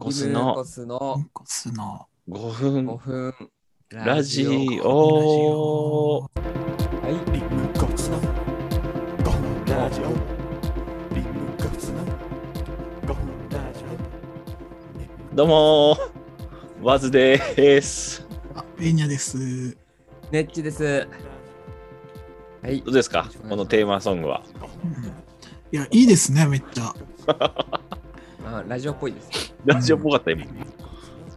[0.00, 0.64] コスリムコの。
[0.64, 2.06] スのコスの。
[2.26, 2.86] 5分。
[2.86, 3.34] 5分。
[3.90, 4.88] ラジオ。
[4.88, 6.20] オ。
[6.22, 6.28] は
[7.10, 7.32] い。
[7.32, 8.18] リムコスの。
[8.18, 10.04] 5分ラジオ。
[11.14, 12.02] リムコスの。
[13.02, 13.84] 5分ラジ
[15.34, 15.98] どうも。
[16.80, 18.26] ー、ワズです。
[18.54, 19.76] オあベーニャです。
[20.30, 21.06] ネッチです。
[22.62, 22.80] はい。
[22.80, 22.90] ど。
[22.90, 23.30] うですか？
[23.50, 24.42] このテーマソングは。
[24.82, 25.12] うん。
[25.72, 26.92] いやいいですねめっちゃ
[28.58, 29.54] あラジオっぽいです。
[29.64, 30.44] ラジオっぽかった、今。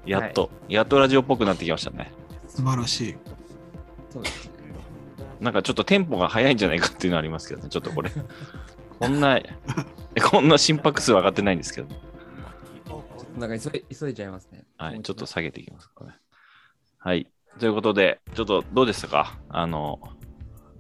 [0.06, 2.12] やっと、やっとラジオっぽくなってきましたね。
[2.48, 3.16] 素晴らしい
[4.10, 4.52] そうですね。
[5.40, 8.12] なんかちょっとテンポが速いんじゃないかっていうのはありますけどね、ちょっとこれ。
[9.00, 9.40] こんな、
[10.32, 11.88] こんな心拍数上がってないんですけど。
[13.38, 14.64] なんか急い急いじゃいますね。
[14.78, 16.14] はい、ちょっと下げていきますかね。
[17.00, 17.28] はい。
[17.60, 19.38] ということで、ちょっとどうでしたか？
[19.50, 20.00] あの、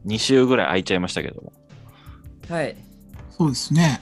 [0.05, 1.53] 2週ぐらい空いちゃいましたけども。
[2.47, 2.75] はい。
[3.31, 3.99] そうですね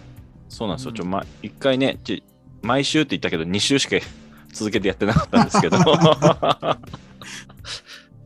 [0.52, 0.90] そうなんですよ。
[0.90, 2.24] うんちょ、ま、一回ね、ち
[2.62, 3.96] 毎週って言ったけど、2週しか
[4.54, 5.98] 続けてやってなかったんですけど、 ちょっ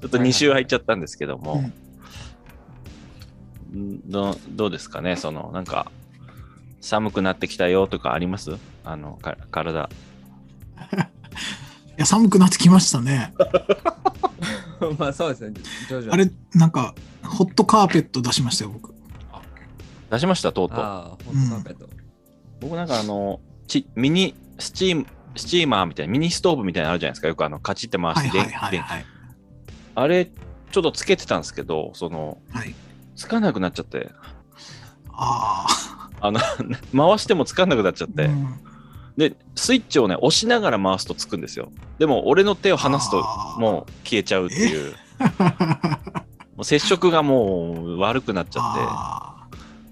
[0.09, 1.69] と2週入っちゃったんですけども、
[3.73, 5.91] んどどうですかね、その、なんか、
[6.81, 8.57] 寒くなってきたよとかあります？
[8.83, 9.89] あの、か体。
[11.97, 13.33] いや寒くなってきましたね
[14.99, 15.53] まあそうですね。
[15.89, 16.11] 徐々に。
[16.13, 18.93] あれなんかホットカーペット出しましたよ僕
[20.11, 20.79] 出しました、とうとう。
[20.79, 21.89] ああ、ホットカーペット。
[22.59, 27.27] 僕なんかあの、ちミニスチーム、スチーマーみたいな、ミニストーブみたいなのあるじゃないですか。
[27.27, 28.39] よくあの、カチって回して、
[29.95, 32.73] あれ、ちょっとつけてたんですけど、その、はい。
[33.15, 34.11] つかなくなっちゃって、
[35.11, 35.65] あ
[36.19, 36.39] あの、
[36.95, 38.59] 回してもつかなくなっちゃっあ、て、うん。
[39.17, 41.71] で、スイッチをね、押しながら回すとつくんですよ。
[41.97, 43.23] でも、俺の手を離すと
[43.57, 44.93] もう消えちゃうっていう、
[46.55, 49.47] もう接触がもう悪くなっちゃって、あ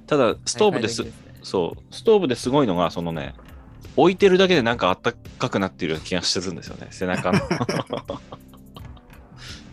[0.07, 3.35] ただ、ストーブです、大変ですねそう、ストーブですごいのが、そのね、
[3.95, 7.39] 置いてるだけでなんかあったかくなっているような気がするんですよね、背中の。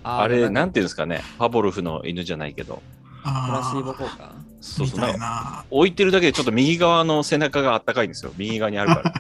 [0.02, 4.34] あれ、なんてていうんですかね、パボルフの犬じゃないけど、ープラシーあボ効果？
[4.60, 5.18] そうそう、みたな。
[5.18, 9.12] な置いてるだけでちょっと右側の背中があったかいんですよ、右側にあるから。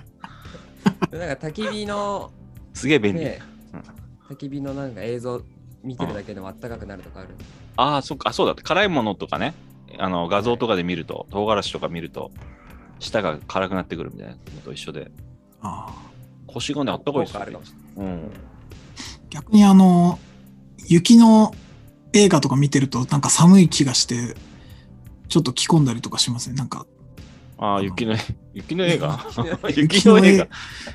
[1.18, 2.30] なんか焚き火の、
[2.74, 3.20] すげえ便利。
[3.20, 3.40] ね
[3.72, 5.42] うん、焚き火のなんか映像
[5.82, 7.28] 見てるだけでもあったかくなるとかある。
[7.76, 8.52] ああ、そっか、あそうだ。
[8.52, 8.62] った。
[8.62, 9.54] 辛いものとかね、
[9.98, 12.30] あの画像とかで見ると、唐辛子とか見ると、
[12.98, 15.10] 舌が辛くなってくるみたいなのと一緒で、
[15.60, 18.12] あー腰がね、あったかいですよ効果あるかもしれない。
[18.12, 18.30] うん。
[19.30, 20.18] 逆にあの
[20.88, 21.54] 雪の
[22.12, 24.34] 映画とか見てるとなんか寒い気がして
[25.28, 26.86] ちょっと着込んだりとかしますねなんか。
[27.58, 28.16] ああ、雪の、
[28.54, 29.24] 雪の映画？
[29.68, 30.48] 雪 雪の映画。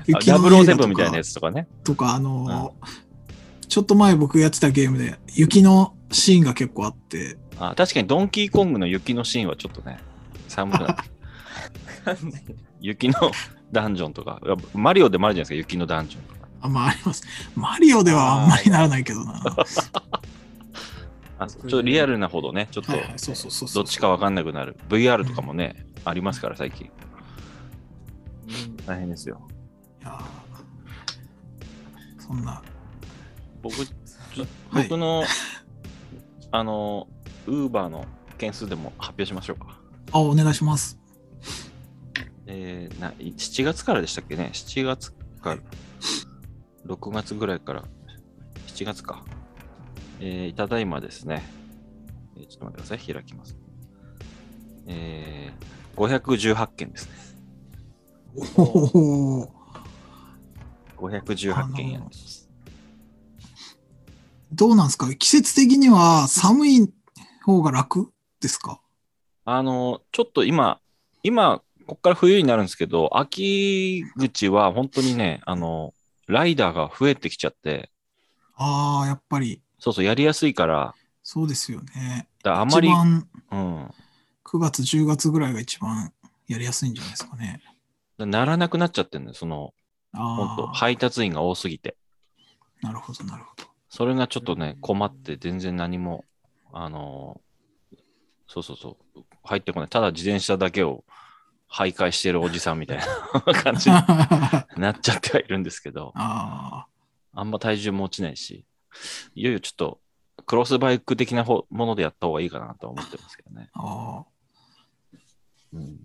[0.05, 0.66] 雪の映画とか。
[0.66, 1.67] セブンみたいなやつとかね。
[1.84, 2.73] とかあの
[3.69, 9.99] ちょっと前僕やってたゲームで雪のシーンが結構あってあ確かにドンキーコングの雪のシーンはちょっとね、
[10.47, 11.03] 寒くなって、
[12.81, 13.16] 雪の
[13.71, 14.39] ダンジョンとか、
[14.73, 16.47] マリオでもあるじゃないですか、雪のダンジョンとか。
[16.61, 17.23] あまああります。
[17.55, 19.41] マリオではあんまりならないけどな。
[21.39, 22.93] あ ちょっとリアルなほどね、ちょっと
[23.73, 24.77] どっちかわかんなくなる。
[24.89, 26.87] VR とかもね、ありますから、最近。
[26.87, 27.05] うん
[28.85, 29.41] 大変ですよ。
[30.01, 30.22] いやー。
[32.22, 32.61] そんな。
[33.61, 34.87] 僕、ちょはい。
[34.87, 35.23] 僕の、
[36.51, 37.07] あの、
[37.47, 38.06] ウーバーの
[38.38, 39.79] 件数でも発表しましょうか。
[40.11, 41.00] あお願いします
[42.47, 45.11] えー、な7月からでしたっけね ?7 月
[45.41, 45.57] から、
[46.85, 47.84] 6月ぐらいから、
[48.67, 49.23] 7月か。
[50.19, 51.44] えー、ただいまですね、
[52.38, 53.57] えーちょっと待ってください、開きます。
[54.88, 57.16] えー、518件ですね。
[58.57, 59.51] おお
[60.97, 62.50] 518件やります。
[64.51, 65.13] どうなんですか？
[65.16, 66.94] 季節的には寒い
[67.45, 68.11] 方が楽
[68.41, 68.81] ですか？
[69.45, 70.79] あの、ちょっと今、
[71.23, 75.94] 今、ここから冬になるんですけど、秋口は本当にね、あの、
[76.28, 77.91] ライダーが増えてきちゃって、
[78.55, 79.61] ああやっぱり。
[79.78, 82.28] そうそう、やりやすいから、そうですよね。
[82.43, 86.11] だあまり、うん、9月10月ぐらいが一番
[86.47, 87.61] やりやすいんじゃないですかね。
[88.17, 89.73] ならなくなっちゃってるんだよ、その、
[90.73, 91.97] 配達員が多すぎて。
[92.81, 93.66] なるほどなるほど。
[93.90, 96.23] それがちょっとね、困って全然何も、
[96.77, 97.45] あのー
[98.47, 99.89] そうそうそう、入ってこない。
[99.89, 101.03] ただ自転車だけを
[101.72, 103.05] 徘徊してるおじさんみたいな
[103.63, 106.85] 感じにあなっちゃってはいるんですけど、 あ
[107.33, 108.66] あんま体重も落ちないし、
[109.33, 109.99] いよいよちょっと
[110.45, 113.69] クロスバイク的な方ものでやった方がいいかなとは思ってますけどね。
[113.73, 114.23] あ
[115.73, 115.97] うん、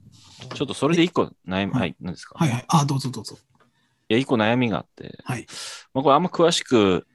[0.55, 1.81] ちょっとそれで一個悩み、はい。
[1.81, 2.65] はい、何ですか、はいはい。
[2.69, 3.37] あどうぞどうぞ。
[4.09, 5.47] いや、一個悩みがあって、はい。
[5.95, 7.07] まあ、これあんま詳しく、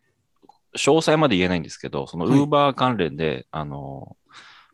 [0.76, 2.40] 詳細まで言えないんですけど、そのウはい。
[2.42, 4.16] ーバー関連で、あの、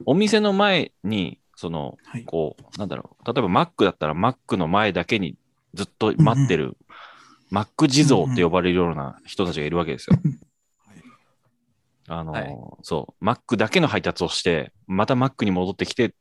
[0.05, 2.25] お店の前に、その、はい。
[2.25, 5.35] こう、なんだろう、例えばマックだったらマックの前だけに
[5.73, 6.77] ずっと待ってる
[7.49, 10.17] マック地蔵って呼ばれるような人たちがいるわけですよ。
[10.17, 10.31] はい
[12.07, 12.57] あの、はい。
[12.81, 16.13] そう、マックだけの配達をして、またマックに戻ってきて、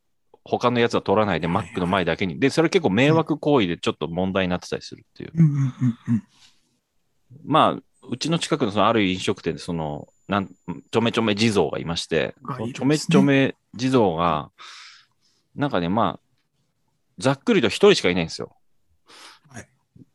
[0.44, 2.38] 他のやつは取らないで、マックの前だけに。
[2.38, 5.32] で、それ結構迷惑行為でちょっと問題になってたりするっていう。
[7.44, 12.72] まあ、うちの近くのそのある飲食店で、その、なん、ちょめちょめ地蔵がいまして、ね。
[12.72, 14.50] ちょめちょめ地蔵が、
[15.54, 16.20] なんかね、まあ、
[17.18, 18.56] ざっくりと一人しかいないんですよ。
[19.48, 19.68] はい。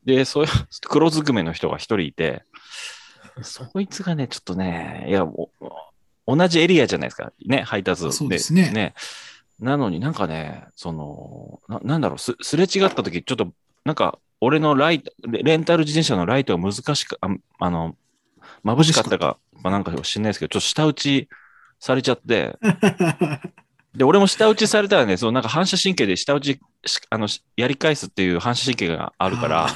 [0.04, 0.50] で、そういう
[0.88, 2.42] 黒ずくめの人が一人いて、
[3.42, 5.50] そいつがね、ちょっとね、いや、お
[6.26, 7.32] 同じエリアじゃないですか。
[7.46, 8.94] ね、配達そうですね。
[9.58, 13.48] なのになんかね、その、ななんだろうす、すれ違った時、ちょっと、
[13.84, 17.28] なんか、俺のライト、レレンタル自転車のライトが難しく、あ
[17.58, 17.96] あの、
[18.64, 21.28] 眩しかったか、まあ、なんか知んないですけど、ちょっと下打ち
[21.80, 22.58] されちゃって、
[23.94, 29.68] で、俺も下打ちされたらね、そのなんか反射神経で下打ちし、あの、しやり返すっていう反射神経があるから、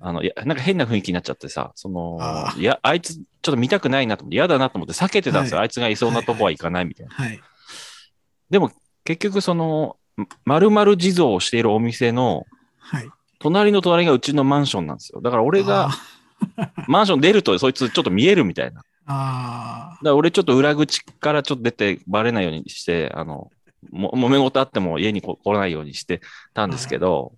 [0.00, 2.18] あの、いや、なんか変な雰囲気になっちゃってさ、その
[2.56, 5.58] いや、あいつちょっと見たくないなと思って、嫌だなと思って避けてたんですよ。
[5.58, 7.14] はいあいつがいそうなとこは行かないみたいな。
[7.14, 7.40] はい。
[8.48, 8.70] でも、
[9.04, 9.96] 結局その、
[10.44, 12.46] まるまる地蔵をしているお店の、
[12.78, 13.10] はい。
[13.44, 15.20] 隣の隣がうちのマンションなんですよ。
[15.20, 15.90] だから俺があ
[16.88, 18.76] マンション出るとそいつちょっと見えるみたいな。
[18.76, 23.50] だかあら俺ちょっと裏口からちょっと出てバレないようにして、あの、
[23.90, 26.22] も揉め事あっても家にこ来ないようにして
[26.54, 27.34] たんですけど、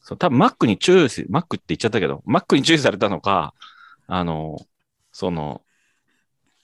[0.00, 3.52] そう多分マックに注意し、マックって言っちゃったけど、マックに注意されたのか、
[4.06, 4.56] あの、
[5.12, 5.60] その、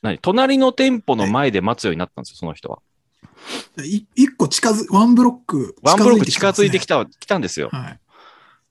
[0.00, 2.78] 何隣の店舗の前で待つようになったんですよ、その人は。
[3.78, 3.82] あ。
[3.82, 7.68] い一個近づ、ワンブロックワンブロック近づいてきたた、来たんですよ。
[7.70, 8.00] はい。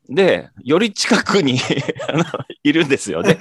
[0.09, 1.59] で、より近くに
[2.63, 3.23] いるんですよ。
[3.23, 3.37] で、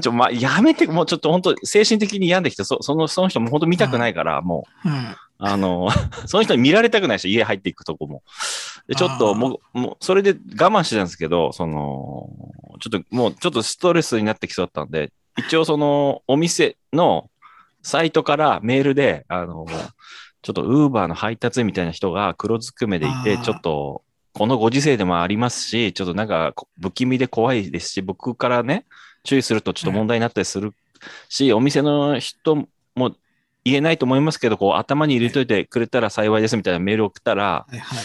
[0.00, 5.16] ちょ、まあ、やめて、もうちょっと本当精神的に病んできて、そその、その人も本当見たくないから、もう、はい。
[5.44, 5.88] あの、
[6.26, 8.22] その人に見られたくないし、家入っていくとこも。
[8.86, 12.28] で、ちょっともう、もう、それで我慢してたんですけど、その、
[12.80, 17.28] ちょっともう、ちょっとストレスになってきそうだったんで、一応その、お店の
[17.82, 19.66] サイトからメールで、あの、
[20.42, 28.84] ちょっとウーバーの配達員みたいな人が黒ずくめでいて、ちょっと、このご時世でもありますし、ちょっとなんかこ不気味で怖いですし、僕からね、
[29.24, 30.74] 注意するとちょっと問題になったりする
[31.28, 33.14] し、お店の人も
[33.64, 37.78] 言えないと思いますけど、こう頭に入れといてくれたら幸いですみたいなメールを送ったら、はい。
[37.78, 37.98] はい。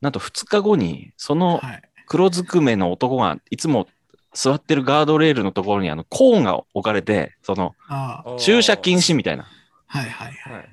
[0.00, 1.82] なんと2日後に、そのはい。
[2.08, 3.88] 黒ずくめの男がいつも
[4.32, 7.74] 座ってるガードレールのところにあのコーンが置かれて、その。
[8.38, 9.48] 駐車禁止みたいな、
[9.86, 10.52] はいはいはい。
[10.54, 10.68] はい。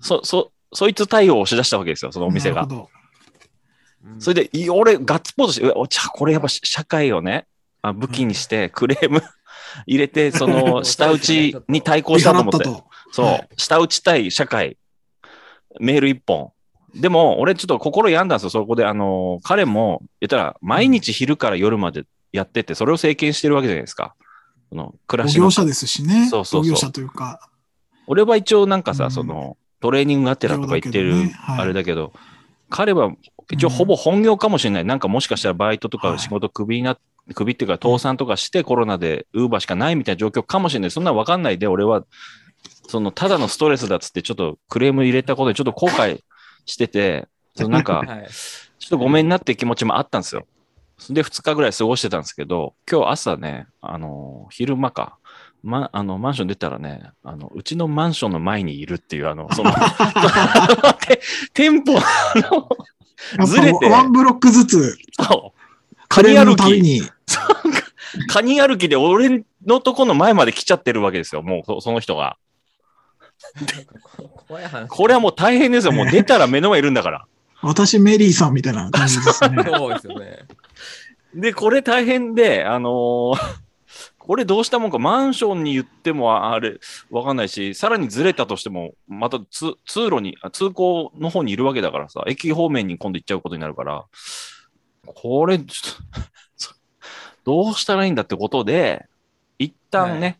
[0.00, 2.66] そ、そ、そいつ対応をしだしたわけですよ、そのお店が。
[4.18, 7.46] それで、い俺、ガッツポーズして、お茶、これやっぱ社会をね、
[7.82, 9.22] あ武器にしてクレーム
[9.86, 12.64] 入れて、 その、下打ちに対抗したと思って。
[12.64, 12.84] と。
[13.12, 14.76] そう、はい下打ち対社会、
[15.80, 16.52] メール一本。
[16.94, 18.86] でも、俺ちょっと心病んだんですよ、そこで。
[18.86, 24.14] あの、彼も、言ったら、毎日昼から夜までやってて、それを政権してるわけじゃないですか。
[24.70, 25.50] その、暮らし業。
[25.50, 26.28] 者ですしね。
[26.28, 27.50] そうそうそう同業者というか。
[28.06, 32.12] 俺は一応なんかさ、うんその、トレーニングがてらとか言ってる、はいあれだけど、
[32.70, 33.12] 彼は
[33.50, 34.84] 一応ほぼ本業かもしれない。
[34.84, 36.98] なんかもしかしたらバイトとはいか仕事クビになっ
[37.34, 40.90] クビっていうか倒産とかしてコロナでウーバーしかないみたいな状況かもしれない。
[40.90, 42.04] そんなのわかんないで、俺は、
[42.88, 46.20] その、ただのストレスだっつってちょっとクレーム入れたことでちょっと後悔
[46.64, 48.28] してて、そのなんか、はい。
[48.78, 50.46] ちょっとごめんなって気持ちもあったんですよ。
[51.10, 55.18] で、2日ぐらい過ごしてたんですけど、今日朝ね、あの、昼間か、
[55.68, 59.78] ま、あの、マンション出たらね、あの、うちのマンションの前にいるっていう、あの、その、て
[61.52, 65.60] 店舗の、ずれてぱワンブロックずつ、そう
[66.08, 67.02] カレーのたびに。
[68.28, 72.38] カニ歩きで俺のとこの前まで来ちゃってるわけですよ、もうそその人が。
[74.48, 74.88] 怖い話。
[74.88, 77.26] これはもう大変ですよ、もう出たら目の前いるんだから。
[77.60, 79.62] 私メリーさんみたいな感じですね。
[79.68, 80.38] そうですよね。
[81.34, 83.67] で、これ大変で、あのー
[84.28, 86.78] これどうしたもんか、マンションに言ってもあれ、
[87.10, 94.04] わかんないし、さらにずれたとしても、またつ通路に、あ通行の方にいるわけだからさ、駅方面に今度行っちゃうことになるから、
[95.06, 96.74] これ、ちょっとそ
[97.44, 99.06] どうしたらいいんだってことで、
[99.58, 100.38] 一旦ね、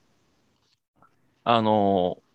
[1.44, 2.28] あのー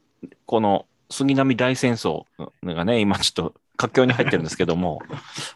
[0.45, 2.23] この杉並大戦争
[2.63, 5.03] がね、今ちょっと活況に入ってるんですけども、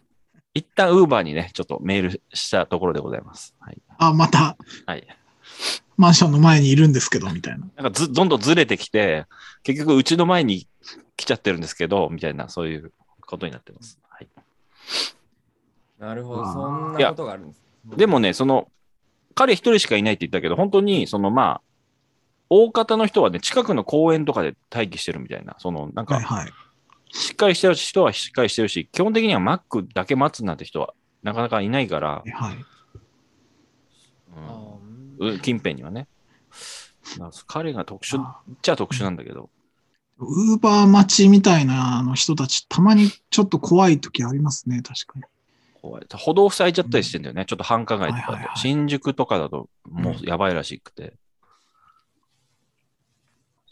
[0.54, 3.56] 一旦ウーバーにね、ちょっとメールしたところでございます。
[3.60, 3.82] はい。
[3.98, 5.08] あ、またはい。
[5.98, 7.68] マンションの前にいるんですけど、みたいな。
[7.76, 9.26] なんかず、どんどんずれてきて、
[9.64, 10.68] 結局うちの前に
[11.16, 12.94] 来ちゃってるんですけど、みたいな、そういう
[13.26, 14.00] ことになってます。
[14.08, 14.28] はい。
[16.00, 16.46] なるほど。
[16.46, 17.62] そんなことがあるんです。
[17.98, 18.70] でもね、その、
[19.34, 21.62] 彼一人しかいないって言ったけど、本当に、そのまあ、
[22.50, 26.54] 大方の人はね、近くの公園とかで待機してるみたいな、その、なんか、はいはい。
[27.10, 32.56] しっかりしてる人はしっかりしてるし、基本的にはマックだけ待つなんて人はなかなかいないから、はい。
[32.56, 32.60] う
[34.36, 34.87] うんう
[35.42, 36.08] 近辺にはね。
[37.48, 39.50] 彼が特殊っあちゃ特殊なんだけど、
[40.20, 45.26] ウーバー待ちみたいなあの人たち、たまにちょっと怖い時ありますね、確かに。
[45.82, 47.46] 怖い歩道塞いじゃったりしてんだよね。
[47.46, 48.32] ちょっと繁華街とか。
[48.32, 51.14] はいはいはい新宿とかだともうやばいらしくて。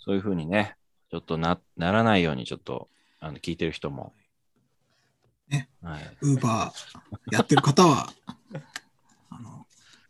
[0.05, 0.75] そういうふうにね、
[1.09, 4.13] ちょっとなならないようにちょっとあの聞いてる人も。
[5.49, 8.11] ねはい、ウーバーやってる方は、
[9.29, 9.64] あの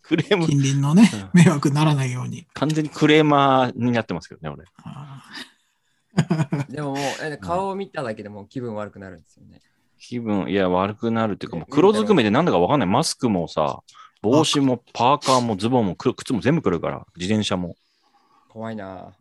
[0.08, 2.46] クレーム、近隣のね、迷惑にならないように。
[2.54, 4.66] 完全にクレーマーになってますけどね、俺。
[4.84, 5.24] あ
[6.70, 9.62] でももう、え顔を見ただけでもう気分悪くなるんですよね。
[10.00, 12.90] 気分、いや、悪くなるっていうか、もうね黒ずくめでなんだかわかんない。
[12.90, 13.82] マスクもさ、
[14.22, 17.76] 帽子もパーカーもズボンもく靴も全部来るから、自転車も。
[18.50, 19.14] 怖いな。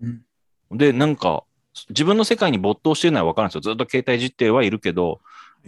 [0.71, 1.45] で、なんか、
[1.89, 3.61] 自分の世界に没頭してるのは分かるんですよ。
[3.63, 5.21] ずっと携帯いじってはいるけど、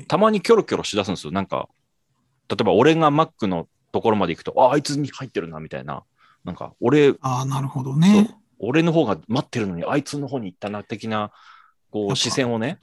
[0.08, 1.32] たまにキョロキョロしだすんですよ。
[1.32, 1.68] なんか、
[2.48, 3.66] 例えば俺が Mac の
[3.96, 6.04] ところまで行くと、あ、あいつに入ってるな、みたいな。
[6.44, 8.36] なんか、俺、あー、なるほどね。
[8.58, 11.32] 俺の方が待ってるのに、あいつの方に行ったな、的な、
[11.90, 12.78] こう、視線をね。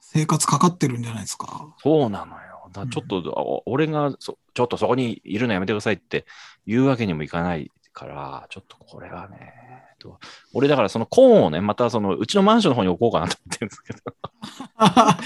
[0.00, 1.72] 生活かかってるんじゃないですか。
[1.78, 2.40] そうなのよ。
[2.72, 6.26] だちょっと、あ俺がそ、ちょっとそこにいるのやめてくださいって
[6.66, 9.54] 言うわけにもいかないから、ちょっとこれはね、
[10.00, 10.18] と
[10.54, 14.00] 俺だからそのコーンをね、またそのうちのマンションの方に置こうかなと思ってるんですけど、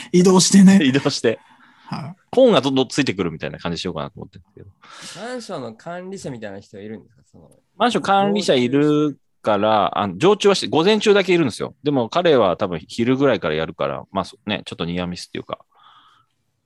[0.12, 0.80] 移動してね。
[0.84, 1.38] 移動して、
[1.86, 4.66] はいコーンがどんどんついてくるみたいな感じしようかなと思ってるんで
[5.06, 5.26] すけど。
[5.26, 7.22] マンションの管理者みたいな人いるんですか？
[7.24, 11.74] そのマンション管理者いるから、あの常駐はして、午前中だけいるんですよ。
[11.82, 15.64] でも彼は多分昼ぐらいからやるから、まあそね、ちょっとニアミスっていうか、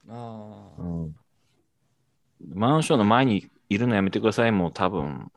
[0.09, 1.17] ああ、うん
[2.55, 5.33] マンションの前にいるのやめてくださいもう多分、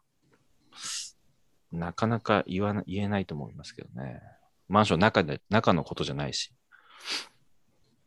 [1.72, 4.22] なかなか言わな言えないと思いますけどね。
[4.70, 6.54] マンションの中で、中のことじゃないし。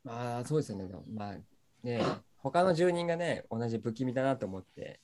[0.04, 0.88] まあそうですよね。
[1.12, 1.34] まあ
[1.84, 2.02] ね、
[2.38, 5.00] 他の住人がね、同じ不気味だなと思って。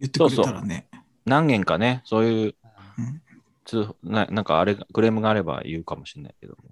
[0.00, 0.88] 言ってくれたらね。
[1.24, 2.54] 何件かね、そういう
[2.98, 3.22] うん
[4.02, 6.70] な、なんかあれ、クレームがあれば言うかもしれないけども。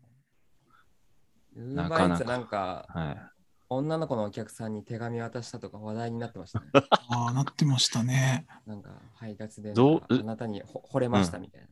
[1.57, 3.31] ウーなかなかバーイーツなんかはい。
[3.73, 6.67] 女の子のお客さんに手紙渡したとか話題になってましたね。
[7.09, 8.47] ああ、なってましたね。
[8.67, 11.69] なんか配達でどうなんかあなたにほ惚れましたみたいな。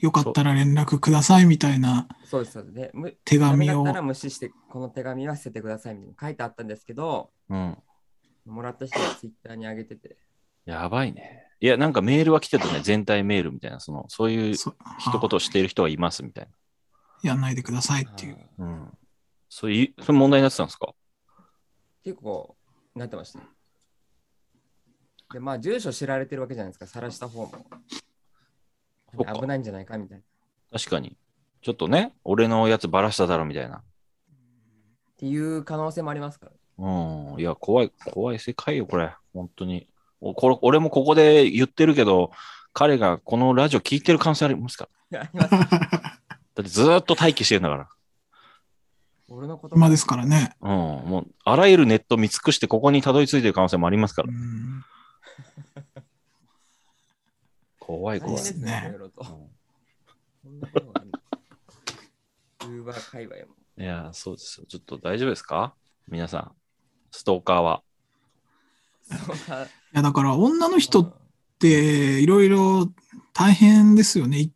[0.00, 2.74] よかったら連絡くださいみたいなそうですそうです。
[2.74, 4.00] で、む手紙をだった。
[4.00, 7.76] ら無視してこの手紙は捨ててくださいみたいな書いてあったんですけど、うん。
[8.46, 10.16] もらった人がツイッターに上げてて。
[10.64, 11.44] やばいね。
[11.60, 12.80] いや、なんかメールは来てたね。
[12.82, 16.48] 全体メールみたいな、その、そういうそ一言をしている人がいますみたい
[17.22, 18.38] やんないでくださいっていう。
[18.58, 18.66] な。
[18.66, 18.98] うん。
[19.48, 20.94] そういう、それ問題になってたんですか？
[22.04, 22.56] 結構
[22.94, 23.40] なってました。
[25.32, 27.52] で、まあ、住所知られてるわけじゃないですか、晒した方も。
[29.24, 30.22] 危ないんじゃないかみたいな。
[30.22, 30.24] っ
[30.80, 31.16] 確かに。
[31.62, 33.82] ちょっとね、俺のやつばらしただろみたいな。
[35.18, 36.52] ていう可能性もありますから。
[36.78, 37.40] うん。
[37.40, 39.12] いや、怖い、怖い世界よ、これ。
[39.34, 39.88] 本当に。
[40.20, 42.30] おこれ俺もここで言ってるけど、
[42.72, 44.88] 彼がこのラジオ聞いてる可能性ありますか？
[45.10, 45.20] ら。
[45.20, 45.50] いやあります。
[45.50, 47.88] だってずーっと待機してるんだから。
[49.28, 50.56] 俺の言葉今ですからね。
[50.60, 50.70] うん。
[50.70, 54.32] もう、あらゆるネット見尽くして、ここにたどり着いてる可能性もありますからう。
[54.32, 54.84] ん
[57.88, 58.42] 怖い、怖いで。
[58.42, 63.54] すね、ウーバー界隈も。
[63.78, 64.66] いや、そうですよ。
[64.68, 65.72] ちょっと大丈夫ですか？
[66.06, 66.52] 皆さん。
[67.10, 67.82] ストーカーは。
[69.10, 69.14] い
[69.94, 71.14] や、だから女の人っ
[71.58, 72.92] ていろいろ
[73.32, 74.38] 大変ですよね。
[74.38, 74.52] い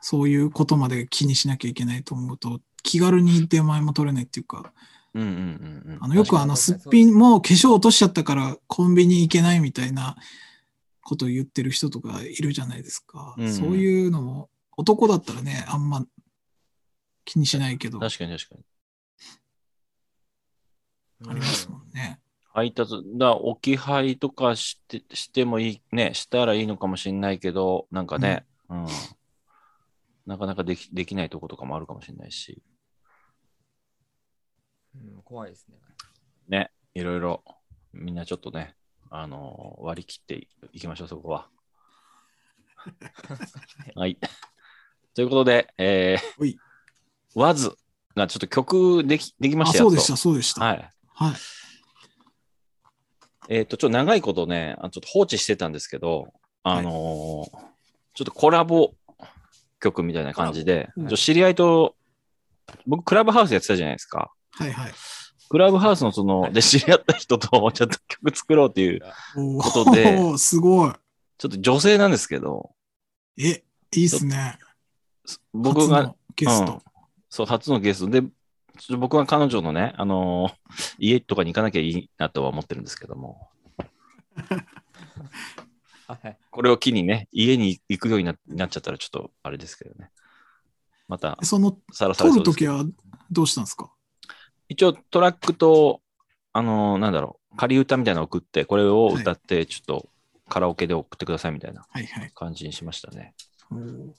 [0.00, 4.72] そういうことまで気にしなきゃいけないと思うと、気軽に出前も取れないっていうか、
[5.12, 5.34] うんうんうん
[5.92, 5.98] うん。
[6.00, 10.14] あのよくあのすっぴんも化粧落としちゃったからコンビニ行けないみたいな
[11.06, 13.36] ことを言ってる人とかいるじゃないですか。
[13.38, 16.04] うんそういうのも男だったらね、あんま
[17.24, 18.64] 気にしないけど、あ確かに確かに。
[21.32, 22.20] りますもんね。
[22.52, 28.86] 配達、だ置き配とかしてしてもいい、ね、したらいいのかもしれないけど、なんかね、うん。
[30.26, 32.60] なかなかできできないとことかもあるかもしれないし、
[34.96, 35.76] うん怖いですね。
[36.48, 37.44] ね、いろいろ、
[37.92, 38.74] みんなちょっとね、
[39.10, 41.48] あのー割り切っていきましょう、そこは。
[43.94, 44.18] はい。
[45.14, 46.58] ということで、えー、ほい
[47.34, 47.76] ワズ
[48.14, 50.64] がちょっと曲できできまあ、したよそうでした、そうでした。
[50.64, 50.90] はい。
[51.14, 51.34] はい。
[53.48, 56.32] えっ、と、ちょっと長いことね、あちょっと放置してたんですけど、
[56.62, 57.66] あのー
[58.14, 58.94] ちょっとコラボ
[59.78, 61.96] 曲みたいな感じで、ボちょっと知り合いと、
[62.86, 64.32] 僕、クラブハウスやってたじゃないですか。
[64.52, 64.92] はいはい。
[65.48, 69.00] クラブハウスのその、で知り合った人と、ちょっと曲作ろうっていう、
[69.36, 70.92] おことでーすごい。
[71.38, 72.70] ちょっと女性なんですけど、
[73.38, 73.62] え、
[73.94, 74.58] いいっすね。
[75.52, 76.72] 僕が初、のゲスト。
[76.72, 76.80] うん
[77.28, 78.30] そう、初のゲストで、ちょっ
[78.88, 83.50] と僕は彼女のね、あのー家とかに行かなきゃいいなとは思ってるんですけども。
[86.08, 86.38] はい。
[86.50, 90.10] これを機にね、家に行くようにななっちゃったらちょっとあれですけどね。
[91.08, 92.78] また、その、さらされ撮そうですけど。
[92.78, 93.90] るときはどうしたんですか？
[94.68, 96.00] 一応トラックと、
[96.52, 100.08] あのーなんだろう、仮歌みたいなの送って、これを歌って、ちょっと
[100.48, 102.30] カラオケで送ってくださいみたいなはいはい。
[102.34, 103.34] 感じにしましたね。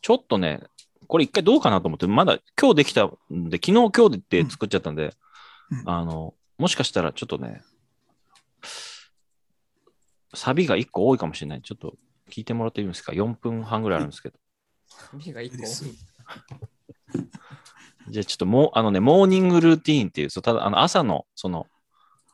[0.02, 0.62] ちょっとね、
[1.08, 5.14] これ一回どうかなと思って、まだ今日できたんで、昨日今日で作っちゃったんで、
[5.72, 7.62] うんうんあの、もしかしたらちょっとね、
[10.34, 11.62] サビが一個多いかもしれない。
[11.62, 11.96] ちょっと
[12.30, 14.38] 聞いてもらっていいですか ?4 分半ぐらいあるんですけど。
[14.88, 15.98] サビが一個多い
[18.10, 21.68] じゃあちょっともう、あのね、モーニングルーティーンっていう、そうただあの朝の、その、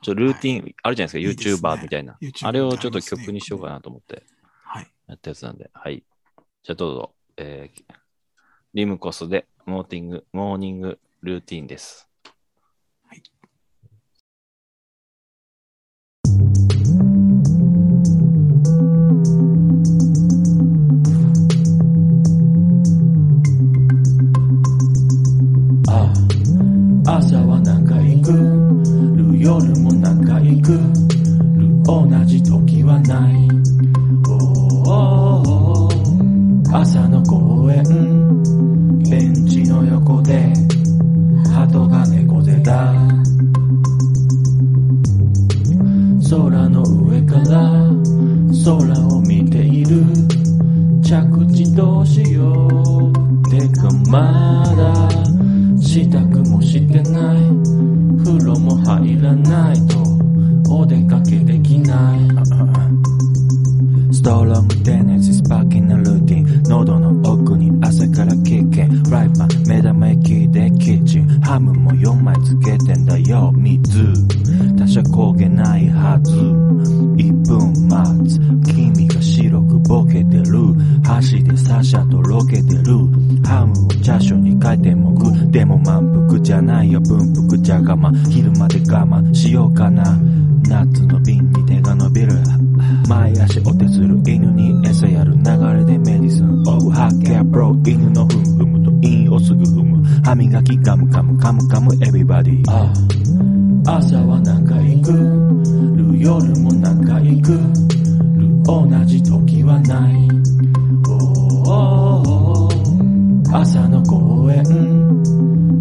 [0.01, 2.18] ちょルーティーン、あるじゃないですか、YouTuber みたいな。
[2.22, 4.24] YouTuber あれをちょっと曲にしようかなと思って
[4.63, 4.88] はい。
[5.08, 6.03] やったやつなんで、はい。
[6.63, 7.84] じゃあどうぞ、えー
[8.75, 12.10] リムコスでモーティング、モーニングルーティーンです。
[13.06, 13.13] あ
[27.05, 28.31] 朝は何回行く。
[28.31, 30.72] る夜も何回行く。
[30.72, 33.48] る同じ時はない。
[34.88, 36.75] おー。
[36.75, 37.83] 朝の公園。
[39.10, 40.53] ベンチの横で。
[41.53, 42.93] 鳩が猫背だ。
[46.29, 47.91] 空の上から。
[48.63, 50.05] 空を見ている。
[51.03, 53.50] 着地どうしよう。
[53.50, 55.33] てかまだ。
[55.93, 56.19] 支度
[56.50, 57.38] もしてない。
[58.25, 60.00] 風呂も入らないと
[60.67, 62.19] お出かけできない。
[64.12, 88.13] ストゃ我慢。
[88.29, 89.33] 昼まで我慢。
[89.33, 90.03] しようかな。
[90.67, 92.33] 夏の瓶に手が伸びる。
[93.07, 95.41] 前足お手する犬に餌やる流
[95.73, 96.63] れでメディスン。
[96.67, 100.03] オブハッケープロ犬のふむふむと韻をすぐ踏む。
[100.23, 101.93] 歯磨きガムガムカムカム。
[102.05, 102.63] エビバディ
[103.86, 105.12] 朝は何回行く。
[105.12, 107.51] る夜も何回行く。
[107.51, 110.27] る同じ時はない。
[111.09, 113.55] おー。
[113.55, 114.63] 朝の公園。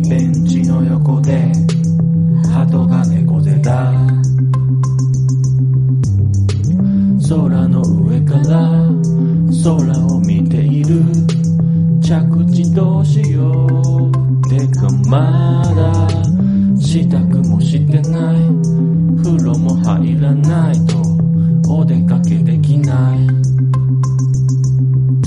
[0.09, 1.52] ベンチの横で。
[2.53, 3.93] 鳩が猫背だ。
[7.27, 8.91] 空の上から
[9.65, 11.03] 空を見ている。
[12.03, 16.07] 着地どうしようてかまだ
[16.79, 18.37] 支度もしてない。
[19.25, 20.99] 風呂も入らないと
[21.73, 23.19] お出かけできない。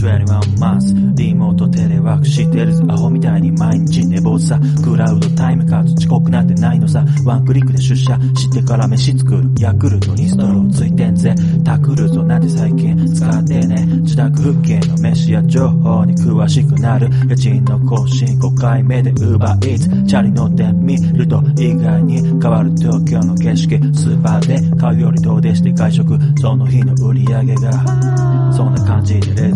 [0.06, 4.60] 21マンスリモートテレワークしてるぜアホみたいに毎日寝坊さ。
[4.84, 7.04] クラウドタイムカード遅刻なんてないのさ。
[7.26, 9.50] ワンクリックで出社してから飯作る。
[9.60, 11.34] ヤクルトにストローついてんぜ。
[11.64, 13.86] タクルゾなんて最近使ってね。
[14.02, 17.10] 自宅復帰の飯や情報に詳しくなる。
[17.28, 23.80] 家賃の更新5回目で Uber Eats チャリ乗ってみると意外に変わる東京の景色。
[23.96, 26.20] スーパーで買うより遠出して外食。
[26.40, 28.36] その日の売り上げが。
[28.56, 29.52] そんな感じで冷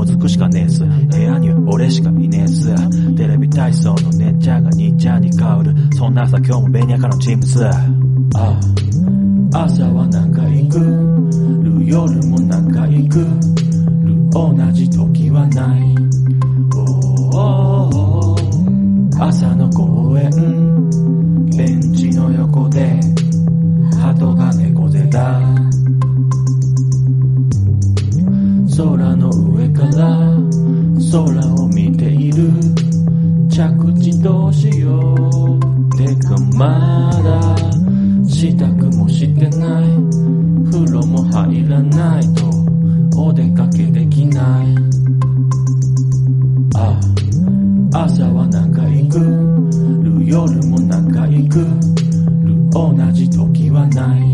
[0.00, 0.82] もずくしかねえっす。
[0.82, 2.74] 部屋には俺しかいねえっす。
[3.16, 5.74] テレビ体操のねっちゃんが兄ちゃんに変わる。
[5.94, 7.70] そんな朝今日もベニヤカのチームスあ
[8.34, 8.58] あ。
[9.52, 10.78] 朝は何回行く。
[10.80, 13.18] る夜も何回行く。
[13.18, 15.94] る同じ時はない。
[17.34, 19.22] おー。
[19.22, 20.30] 朝の公園。
[21.58, 22.98] ベンチの横で。
[24.00, 25.42] 鳩が猫背だ
[28.80, 30.16] 空の上から
[31.12, 32.50] 空を見ている。
[33.50, 35.96] 着地どうしよう。
[35.98, 37.56] てかまだ
[38.26, 38.66] 支度
[38.96, 39.84] もしてない。
[40.72, 44.66] 風呂も入らないとお出かけできない。
[46.74, 46.98] あ
[47.92, 49.18] 朝は何回行く。
[49.18, 51.58] る夜も何回行く。
[51.58, 54.29] る同じ時はない。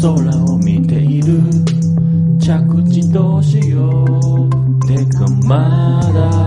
[0.00, 1.40] 空を見ている。
[2.40, 4.86] 着地どうしよう。
[4.86, 6.46] てかまだ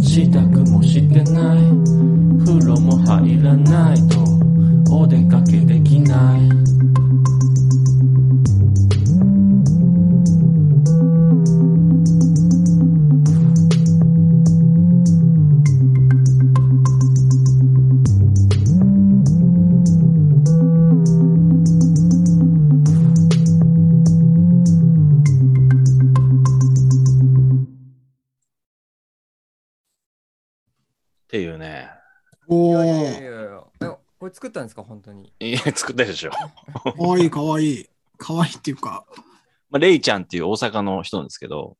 [0.00, 1.58] 支度もしてない。
[2.44, 4.22] 風呂も入らないと
[4.94, 6.40] お出かけできない
[34.34, 34.82] 「作ったんですか？
[34.82, 35.32] 本当に。
[35.40, 36.30] いや、作ったでしょ。
[36.30, 36.38] か
[36.98, 37.86] わいいかわいい。
[38.18, 39.04] かわいいっていうか、
[39.70, 41.76] まあ、レイちゃんっていう大阪の人なんですけど、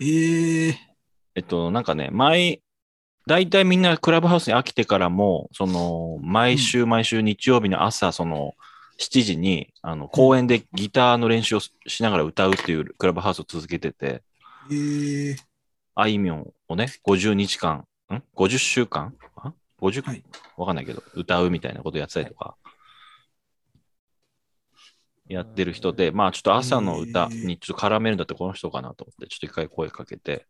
[0.00, 0.74] えー、
[1.34, 2.62] えっと、なんかね、毎、
[3.26, 8.54] 大体みんなクラブハウスに飽きてからも、その、毎週毎週日曜日の朝、その、
[9.00, 14.22] 7時に、あの、公園でギターの練習をししながら歌うっていうクラブハウスを続けてて、
[14.70, 15.36] えー、
[15.94, 19.19] あいみょんをね、50日間、ん ?50 週間あ
[19.80, 20.24] ?50、はい
[20.56, 22.56] わかんないけど、歌うみたいなことやってたりとか、
[25.28, 30.46] やってる人で、まあちょっと朝の歌にちょっと絡めるんだってこの人かなと思って、ちょっと一回声かけて、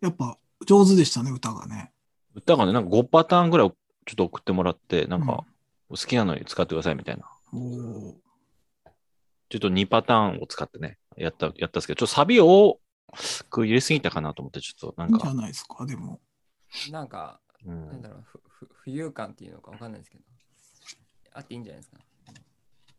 [0.00, 1.92] やっぱ上手でしたね、歌がね。
[2.34, 3.76] 歌がね、なんか5パターンぐらいちょ
[4.12, 5.44] っと送ってもらって、なんか、
[5.88, 7.28] 好きなのに使ってくださいみたいな。
[7.52, 8.14] おー
[9.50, 12.80] ちょっと2パターンを使ってね、やった、やったんですけど、ちょっとサビを多
[13.50, 16.20] く入れすぎたかなと思って、ちょっとないんいんじゃか、ないですか、でも。
[16.92, 20.24] なんか、うなんん、だろう、ふふ浮遊感っていうのかわかんないですけど。
[21.32, 21.98] あっていいんじゃないですか。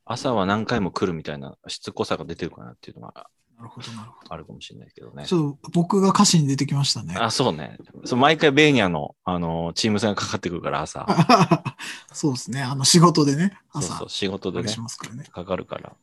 [0.06, 3.30] 朝は何回も来るみたいなしつこさが出てるかなっていうのが
[3.62, 4.34] なるほど、なるほど。
[4.34, 5.26] あるかもしれないけどね。
[5.26, 7.16] ちょっと僕が歌詞に出てきましたね。
[7.18, 7.78] あ、そうね。
[8.06, 11.06] そう毎回ベーニャの、あの、チーム戦がかかってくるから朝。
[12.12, 12.64] そうですね。
[12.64, 15.26] あの仕事でね、朝、そうそう、仕事でねあれし、ますからね。
[15.26, 15.96] かかるから。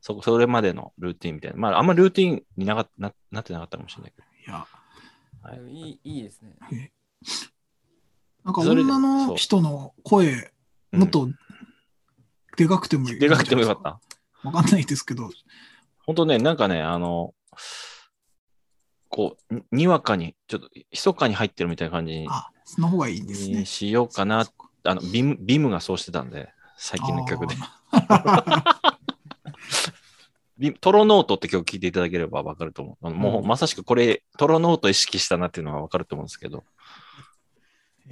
[0.00, 1.56] そ、それまでのルーティンみたいな。
[1.56, 4.28] まあ、あんまルーティンになかななってなかったかもしれないけど。
[4.46, 4.66] いや、
[5.42, 6.54] はいいいいいですね。
[8.46, 10.50] えなんか女の人の声、
[10.92, 11.28] うんもっと
[12.56, 13.18] でかくてもいい。
[13.18, 14.00] でかくてもよかった。
[14.48, 15.28] わかんないですけど、
[16.06, 17.34] 本当ね、なんかね、あの、
[19.08, 23.60] こう、ににわかに、ちょっと、密かに入ってるみたいな感じにあ、その方がいいんですね。
[23.60, 24.46] にしようかな。
[24.84, 27.54] あの、ビム、ビムがそうしてたんで、最近の曲で。
[30.80, 33.10] トロノートって曲聴いていただければわかると思う。
[33.10, 36.62] もう、うんまさしくこれ、トロノート意識したなっていうのがわかると思うんですけど、ー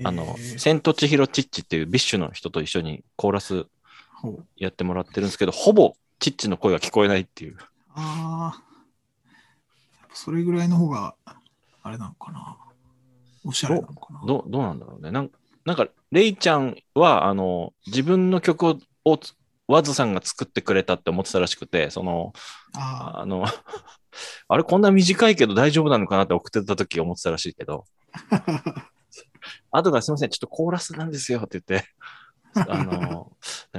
[0.02, 3.66] あの、えーセントチヒロ・チッチっていう BiSH の人と一緒にコーラス
[4.56, 7.56] やってもらってるんですけど、ほぼチッチの声が聞こえないっていう。
[7.94, 8.62] ああ、
[10.12, 11.14] それぐらいの方が、
[11.82, 12.56] あれなのかな。
[13.44, 14.22] おしゃれなのかな。
[14.26, 15.10] どう、どうなんだろうね。
[15.10, 15.30] なん
[15.64, 19.18] なんか、レイちゃんは、あの、自分の曲を、を
[19.66, 22.32] ワズさんが作ってくれたって思ってたらしくて、その、
[22.76, 23.44] ああの、
[24.48, 27.86] あれこんな短いけど大丈夫なのかなって送ってた時思ってたらしいけど、
[28.30, 28.86] あ、
[29.70, 31.88] 後からすいません、ちょっとコーラスなんですよって言って、
[32.68, 33.32] あの、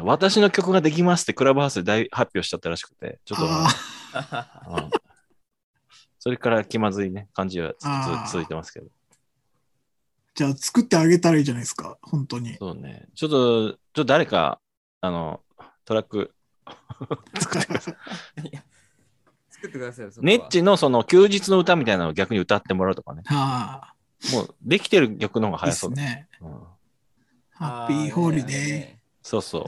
[0.03, 3.47] 私の曲ができますってクラブハウスで大発表しちゃったらしくて、ちょっと、
[6.19, 7.73] それから気まずいね、感じは
[8.31, 8.87] 続いてますけど。
[10.35, 12.55] じゃあ作ってあげたらいいじゃないですか、本当に。
[12.57, 13.07] そうね。
[13.15, 14.59] ちょっと、ちょっと誰か、
[14.99, 15.41] あの、
[15.85, 16.33] トラック、
[17.39, 17.79] 作ってくだ
[19.93, 20.11] さいよ。
[20.11, 23.23] そこはネッチのその休日の歌みたいなのを逆に歌ってもらうとかね。
[23.27, 23.94] あ
[24.33, 26.01] もうできてる曲の方が早そうだ。
[26.01, 26.27] っすね。
[26.41, 26.75] うん
[27.57, 28.55] ハッピーホリデー。
[28.55, 29.63] あねそうそう。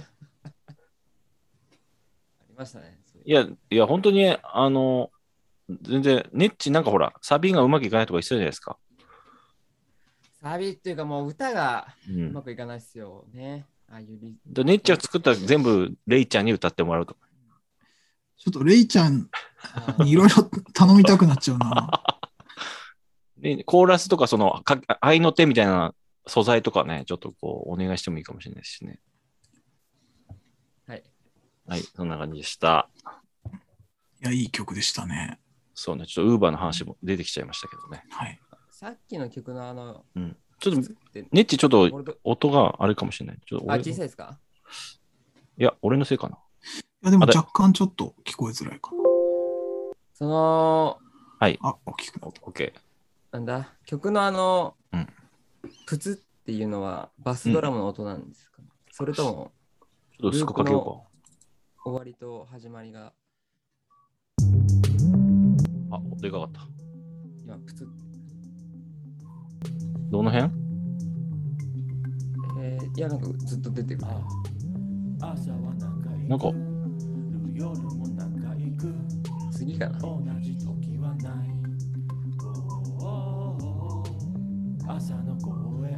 [0.46, 0.52] あ
[2.50, 2.98] りましたね。
[3.24, 5.10] いや、いや、本当に、あの、
[5.82, 8.78] 全然、ネッチなんかほら、サビがうまくいかないとか言ってたじゃないですか。
[10.42, 12.14] サビっていうかもう歌がう。
[12.14, 13.66] うんまくいかないっすよね。
[13.90, 14.08] ああいう
[14.64, 17.20] ネッチが作ったら全部レイちゃんに歌ってもらうとか。
[18.38, 19.30] ちょっとレイちゃん
[20.00, 22.04] にいろいろ頼みたくなっちゃうな。
[23.40, 25.94] で、コーラスとか、その、か愛の手みたいな
[26.26, 29.00] 素材とかね、ちょっとこう、お願いしてもいいかもしれないしね。
[30.88, 31.04] はい。
[31.68, 32.90] はい、そんな感じでした。
[34.22, 35.40] いや、いい曲でしたね。
[35.76, 38.04] そうね、ちょっとウーバーの話も出てきちゃいましたけどね。
[38.10, 38.40] はい。
[38.72, 40.38] さっきの曲のあの、うん。
[40.60, 40.82] ちょっと、
[41.32, 43.40] ネッチちょっと音があれかもしれない。
[43.46, 44.40] ちょっとあ、俺小さいですか？
[45.60, 46.38] いや、俺のせいかな。
[46.38, 46.40] い
[47.04, 48.90] や、でも若干ちょっと聞こえづらいか
[50.16, 51.00] その、
[51.40, 51.48] な。
[51.62, 52.42] あ、大きくなオった。
[52.42, 52.80] ッケー。
[53.32, 55.08] なんだ、曲のあの、うん。
[55.86, 58.62] プツっていうのはバスドラムの音なんですか、
[58.92, 59.52] それとも
[60.12, 61.06] ちょっと薄くかけよ
[61.84, 63.14] 終わりと始まりが。
[64.38, 64.42] う
[65.90, 65.98] か。
[65.98, 66.62] あ、でかかった。
[67.44, 67.94] 今プツって。
[70.10, 70.54] どの辺？
[72.60, 74.08] えー、いや、なんかずっと出てくる。
[75.20, 75.34] な
[76.36, 76.52] んか、
[79.52, 80.00] 次かな
[84.98, 85.02] バ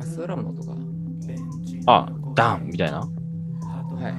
[0.05, 0.75] スドラムの音か。
[1.85, 2.99] あ、ダンみたいな？
[2.99, 3.07] は
[4.09, 4.15] い。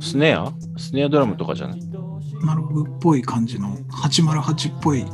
[0.00, 0.52] スネア？
[0.76, 1.80] スネアドラムとかじゃない？
[2.42, 5.04] アナログっぽい感じの808っぽい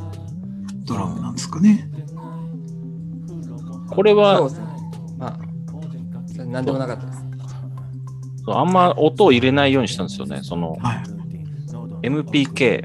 [0.85, 1.89] ドラムなんですかね。
[3.89, 4.67] これはそうですね。
[5.17, 5.39] まあ、
[6.27, 7.19] それなんでもなかったです。
[8.43, 10.39] そうあんま音を入れないようにしたんですよね。
[10.43, 11.03] その、はい。
[12.05, 12.83] MPK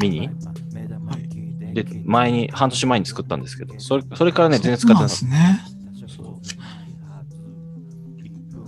[0.00, 1.28] ミニはい
[1.74, 5.60] で、前に、半年前に作ったんですけど、それそれからね、全然使ってなかっですね。
[6.00, 6.08] た。
[6.08, 6.26] そう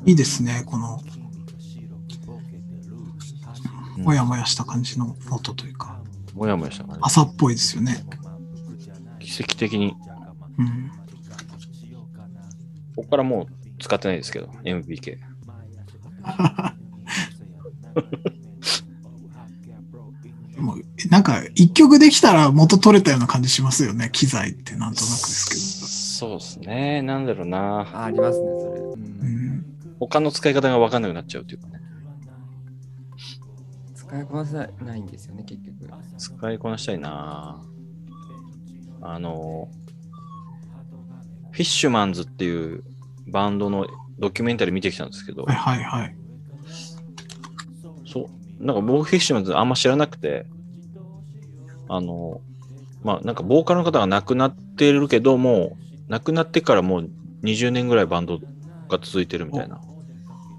[0.07, 1.01] いいですね、この、
[3.97, 6.01] うんもやもやした感じの音というか、
[6.35, 8.03] もやもやした感朝っぽいですよね。
[9.19, 9.35] じ。
[9.35, 9.95] 奇跡的に、
[10.59, 10.91] うん。
[12.97, 13.47] ここからもう
[13.79, 15.19] 使ってないですけど、MPK。
[21.11, 25.57] なんか、一曲できたら元取れたような感じしますよね、機材ってなんとなくですけ
[26.21, 27.03] そうですね。
[27.03, 27.81] なんだろうな。
[27.93, 28.81] あありますね、それ。
[28.81, 28.97] うど。
[28.97, 29.67] んうん。
[29.99, 31.81] 他の使い方が分かんなくなっちゃうというかね。
[33.95, 35.91] 使いこなせないんですよね、結局。
[36.17, 37.61] 使いこなしたいな。
[39.03, 39.69] あの、
[41.51, 42.85] フィッシュマンズっていう
[43.27, 43.89] バンドの
[44.21, 46.17] ドキュメンタリー見てきたんですけどはい、はいはい。
[48.07, 50.47] そう、なんか僕フィッシュマンズあんま知らなくて、
[51.91, 52.41] あの、
[53.03, 55.77] まあなんかボーカルの方が亡くなってるけども、
[56.09, 57.11] 亡くなってからもう
[57.43, 58.39] 20年ぐらいバンド
[58.89, 59.81] が続いてるみたいな。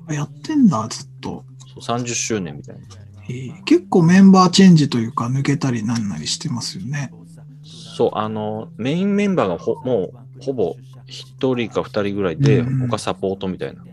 [0.07, 1.45] あやってんだ、ずっと。
[1.73, 2.81] そう30周年みたいな。
[3.29, 7.11] えー結構メンバーチェンジというか、抜けたりなんなりしてますよね。
[7.63, 10.75] そう、あの、メインメンバーがほもうほぼ
[11.07, 13.83] 1人か2人ぐらいで、うん他サポートみたいな。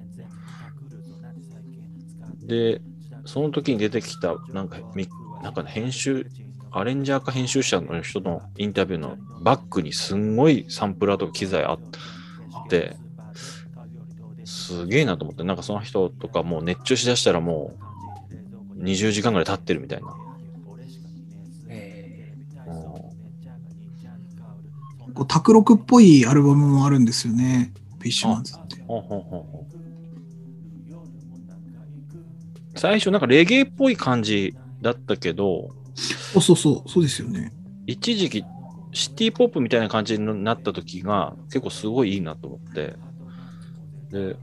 [2.46, 2.81] で、
[3.27, 5.07] その時に出てきた、なんか、み
[5.42, 6.27] なんかね編集、
[6.70, 11.78] アレンジャーか編集者の人のインタビューのバックにすんごいサンプラーとか機材あっ
[12.68, 12.96] て、
[14.44, 17.74] すげえなと思って、なんかその人とかもう熱中しだしたらも
[18.78, 20.14] う20時間ぐらい経ってるみたいな。
[21.68, 22.35] え
[22.66, 22.74] うん
[25.14, 27.72] こうタクロクっぽいアルバムもあるんですよね。
[27.98, 28.83] フィッシュマンズって。
[28.87, 29.68] ほんほんほんほん
[32.76, 37.52] 最初なんかレゲエっぽい感じだったけど、そうそうそう、そうですよね。
[37.87, 38.44] 一時期
[38.92, 42.94] シティポップみたいな感じになった時が結構すごいいいなと思って、
[44.11, 44.37] で、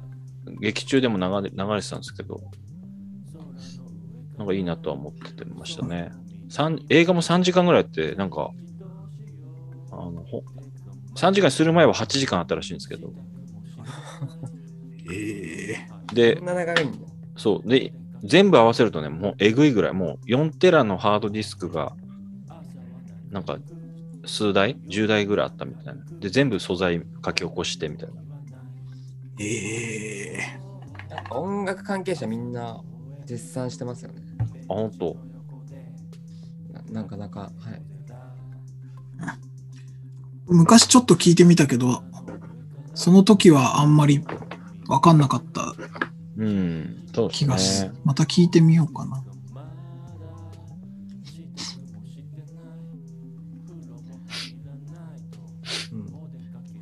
[0.60, 2.42] 劇中でも流れ流れてたんですけど、
[4.38, 6.12] なんかいいなとは思っててましたね。
[6.50, 8.52] 三映画も3時間ぐらいあって、なんか、
[9.92, 10.44] あの、ほ
[11.16, 13.12] 3時間する前は8時間あったらしいんですけど、
[15.12, 16.98] ええでそん、な長いんだ。
[17.38, 17.70] そう。
[17.70, 17.92] で、
[18.26, 21.96] 全部合わせるとね、もうえぐいぐらい、もう4テラのハードディスクが、
[23.30, 23.58] なんか、
[24.26, 26.04] 数台 ?10 台ぐらいあったみたいな。
[26.20, 28.16] で、全部素材書き起こしてみたいな。
[29.40, 30.66] ええ
[31.30, 32.82] 音楽関係者みんな
[33.26, 34.22] 絶賛してますよね。
[34.70, 35.18] あ、ほんと。
[36.92, 37.82] ななかなか、はい。
[40.48, 42.04] 昔ちょっと聞いてみたけど、
[42.94, 44.24] その時はあんまり
[44.88, 45.76] わかんなかった
[46.38, 47.92] うん、そうです気がし、ね。
[48.04, 49.24] また聞いてみようかな。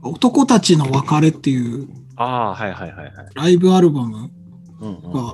[0.04, 3.14] うん、男たちの別れっていうああ、はいはいはいはい。
[3.36, 4.32] ライブアルバム
[4.80, 5.34] うんうん、が、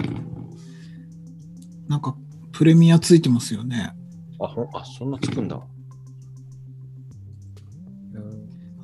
[1.88, 2.16] なんか
[2.52, 3.94] プレミアついてますよね。
[4.40, 5.56] あほんあ、そんなつくんだ。
[5.56, 5.70] うん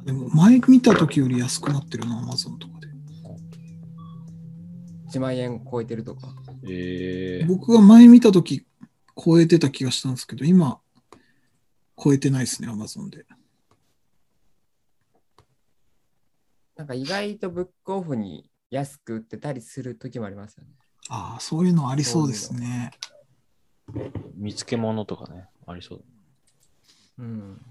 [0.05, 2.74] でも前見た時より安くなってるな、アマゾンとかで。
[5.09, 6.27] 1万円超えてるとか。
[6.67, 8.65] ええ僕が前見た時
[9.15, 10.79] 超えてた気がしたんですけど、今
[11.97, 13.25] 超えてないですね、アマゾンで。
[16.75, 20.71] なんか意外とブックオフに安く売ってたりする時もありますよね。
[21.07, 22.91] ああ、そういうのありそうですね。
[24.35, 26.03] 見つけ物とかね、ありそう。
[27.19, 27.61] うん。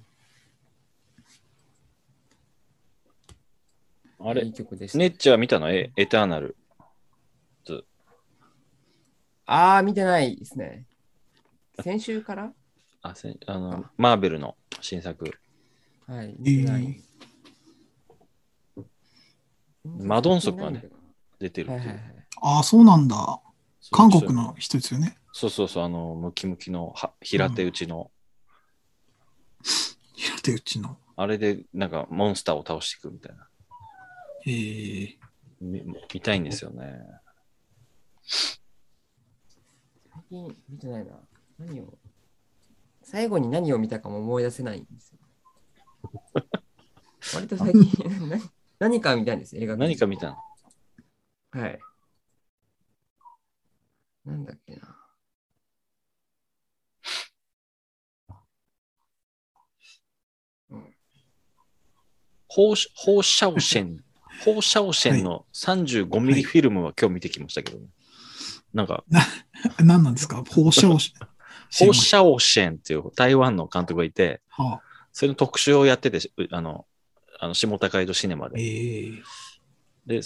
[4.21, 4.99] あれいい、曲でした。
[4.99, 5.71] ネッチは見たの？
[5.71, 6.57] エエターナル。
[9.47, 10.87] ああ、見てないですね。
[11.83, 12.53] 先週から？
[13.03, 15.31] あ、せあの、マーベルの新作。
[16.07, 17.03] はい、見てない。
[19.85, 20.89] マドンソクがね
[21.39, 21.71] 出てる。
[21.71, 22.01] はいはいはい。
[22.41, 23.41] ああ、そうなんだ。
[23.93, 25.19] 韓国の人ですよね。
[25.33, 28.11] そうそうそう、あの、ムキムキのは平手打ちの、
[30.15, 30.97] 平手打ちの。
[31.17, 33.47] あれでなんかモンスターを倒していくみたいな。
[34.47, 35.19] ええ
[35.61, 36.99] み見たいんですよね。
[40.15, 41.13] 最近見てないな。
[41.59, 41.99] 何を
[43.03, 45.19] 最後に何を見たかも思い出せないんですよ。
[47.35, 48.39] 割と最近な
[48.79, 50.31] 何か見たいんです、映画何か見た
[51.53, 51.61] の？
[51.63, 51.81] はい。
[54.25, 55.01] なんだっけな。
[62.49, 64.05] 放射放射オシェン、
[64.45, 67.89] 放射オシェンの35ミリフィルムは今日見てきましたけどね。
[68.75, 69.05] なんか、
[69.83, 70.43] 何なんですか？
[70.51, 71.15] 放射をし
[71.79, 74.83] ホーシャオシェンっていう台湾の監督がいて、はあ、
[75.13, 76.87] それの特集をやってて、うあの、
[77.41, 78.61] あの下高井戸シネマで。
[78.61, 79.23] ええ。
[80.07, 80.21] で、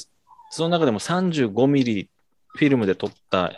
[0.50, 2.10] その中でも35ミリ
[2.48, 3.52] フィルムで撮った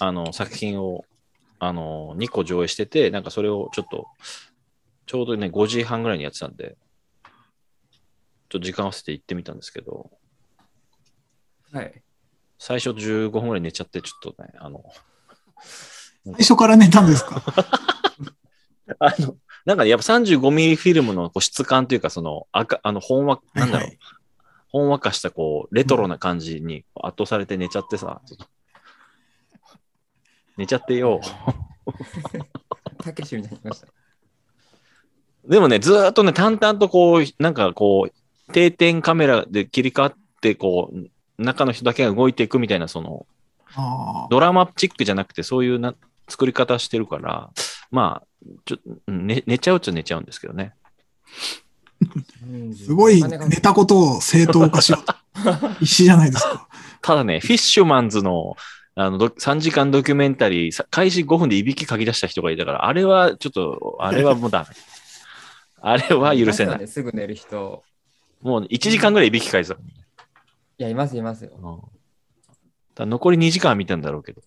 [0.00, 1.04] あの作品を
[1.58, 4.06] あの2個上映してて、なんかそれをちょっと、
[5.06, 6.76] ちょうどね、5時半ぐらいにやってたんで、
[7.24, 10.10] ちょっと時間合わせて行ってみたんですけど、
[11.72, 12.02] はい。
[12.58, 14.84] 最初15分ぐらい寝ちゃって、ちょっとね、あの、
[16.24, 17.42] 最初から寝たんですか？
[19.00, 23.98] あの、なんかねやっぱ35ミリフィルムのこう質感というか、その赤、あの、ほんわ、なんだろう、はいはい
[24.70, 28.46] ほんわかしたこう、レトロな感じに圧倒されて寝ちゃってさ、ちょっと。
[30.58, 31.22] 寝ちゃってよ。
[33.02, 33.88] たけしみたいに言いました。
[35.46, 43.26] でもね、ずーっとね、淡々とこう、なんかこう、定点カメラで切り替わって、こう、中の人だけが動いていくみたいな、その。
[44.30, 45.94] ドラマチックじゃなくて、そういうな
[46.28, 47.50] 作り方してるから、
[47.90, 48.28] まあ、
[48.64, 50.74] ちょうん寝寝ちゃうっちゃ寝ちゃうんですけどね。
[52.76, 55.14] すごい寝たことを正当化しようと。
[55.80, 56.68] 必死じゃないですか。
[57.02, 58.56] ただね、フィッシュマンズの
[58.94, 64.74] あのド3時間ドキュメンタリー、さ開始5分でいびきかき出した人がいたから、あれはちょっと、あれはもうダメ。
[65.80, 66.88] あれは許せない。
[66.88, 67.84] すぐ寝る人。
[68.42, 69.76] もう1時間ぐらいいびきかいてた。
[70.78, 71.52] いや、います、いますよ。
[71.60, 71.98] うん
[72.94, 74.42] ただ残り2時間は見たんだろうけど。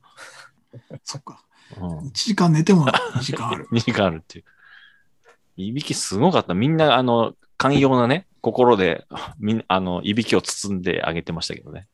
[1.02, 1.44] そっか。
[1.76, 3.66] うん1時間寝ても2時間ある。
[3.72, 4.44] 2時間あるっていう。
[5.56, 6.54] いびきすごかった。
[6.54, 9.06] みんな、あの、寛容なね、心で、
[9.38, 11.88] みんな、あの、いびきを包んであげてましたけどね。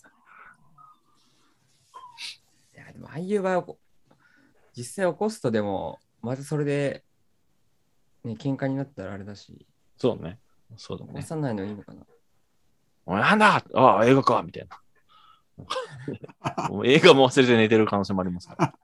[2.75, 3.79] いや、でも、ああいう場合を
[4.77, 7.05] 実際起こすとでも、まずそれで、
[8.25, 10.39] ね、喧嘩になったらあれだし、そうね。
[10.77, 11.13] そうだね。
[11.13, 12.07] 起こさないのいいのかな。
[13.19, 13.65] なんだ？
[13.75, 14.77] ああ、映画かみたいな。
[16.85, 18.75] 映画も忘れて寝てる可能性もありますから。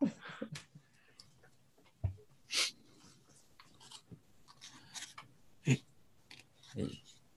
[5.68, 5.78] え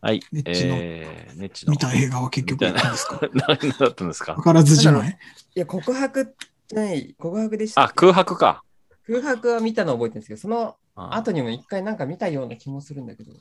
[0.01, 0.21] はい。
[0.31, 1.71] ネッチのえー、ネッチの。
[1.71, 3.19] 見た映画は結局何ですか？
[3.33, 4.33] 何だったんですか？
[4.33, 5.17] わからずじまい？
[5.55, 6.35] いや、告白
[6.67, 7.93] じゃない、告白でしたっあ、け。
[7.95, 8.63] 空白か。
[9.07, 13.31] 空白は見たの覚えてるんですけど、そのあ後にも一回なんか見たような気もするんだけど。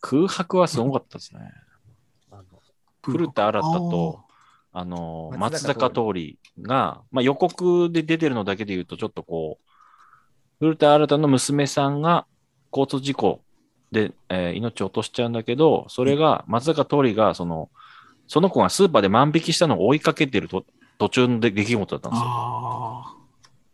[0.00, 1.40] 空白はすごかったですね。
[3.12, 4.24] 古田新太と、
[4.72, 9.70] あの、松松坂坂桃李が、まあ、予告で出てるのだけで言うと、ちょっとこう、
[10.58, 12.26] 古田新太の娘さんが
[12.72, 13.40] 交通事故
[13.92, 17.70] で、えー命を落としちゃうんだけど、それが、松坂桃李が、その、
[18.26, 20.64] その子がスーパーで万引きしたのを追いかけてると
[20.98, 22.26] 途中の出来事だったんですよ。
[22.26, 23.14] あ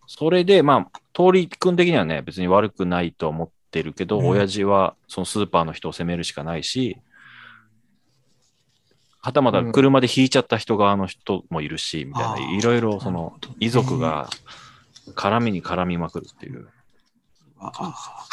[0.07, 4.27] それで、まあ、通り君的にはね、別に悪くないとは思ってるけど、うん。
[4.27, 6.99] 親父はそのスーパーの人を責めるしかないし、
[9.23, 13.01] はたまた車で引いちゃった人側の人もいるし、みたいな、いろいろあ。
[13.01, 13.99] その遺族。
[13.99, 14.31] が
[15.15, 16.69] 絡みに絡みまくるっていう。
[17.59, 18.27] ああ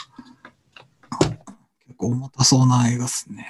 [1.85, 3.45] 結構重たそうな映画っすね。